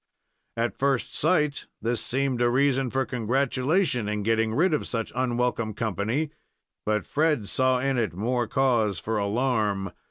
At 0.57 0.79
first 0.79 1.13
sight 1.13 1.67
this 1.79 2.03
seemed 2.03 2.41
a 2.41 2.49
reason 2.49 2.89
for 2.89 3.05
congratulation 3.05 4.09
in 4.09 4.23
getting 4.23 4.51
rid 4.55 4.73
of 4.73 4.87
such 4.87 5.13
unwelcome 5.15 5.75
company; 5.75 6.31
but 6.87 7.05
Fred 7.05 7.47
saw 7.47 7.77
in 7.77 7.99
it 7.99 8.15
more 8.15 8.47
cause 8.47 8.97
for 8.97 9.19
alarm. 9.19 9.91